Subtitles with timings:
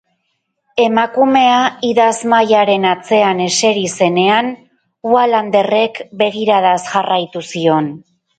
[0.83, 4.49] Emakumea idazmahaiaren atzean eseri zenean
[5.13, 7.93] Wallanderrek begiradaz jarraitu zion.